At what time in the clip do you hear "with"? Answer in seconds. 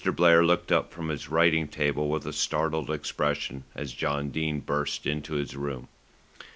2.09-2.25